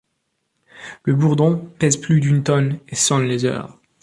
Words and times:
Le 1.03 1.13
bourdon 1.13 1.63
pèse 1.77 1.95
plus 1.95 2.21
d’une 2.21 2.41
tonne 2.41 2.79
et 2.89 2.95
sonne 2.95 3.27
les 3.27 3.45
heures. 3.45 3.77